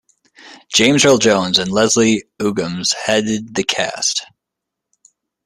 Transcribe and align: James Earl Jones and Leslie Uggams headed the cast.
James 0.73 1.05
Earl 1.05 1.19
Jones 1.19 1.59
and 1.59 1.71
Leslie 1.71 2.23
Uggams 2.39 2.95
headed 3.05 3.53
the 3.53 3.61
cast. 3.63 4.25